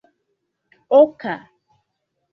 [0.99, 1.35] oka